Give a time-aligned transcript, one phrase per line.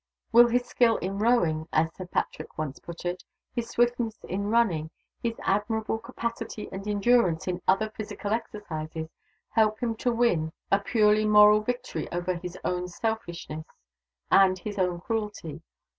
[0.31, 4.89] Will his skill in rowing (as Sir Patrick once put it), his swiftness in running,
[5.21, 9.11] his admirable capacity and endurance in other physical exercises,
[9.49, 13.67] help him to win a purely moral victory over his own selfishness
[14.31, 15.61] and his own cruelty?